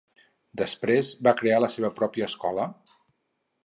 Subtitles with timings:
[0.61, 2.69] Després va crear la seva pròpia escola?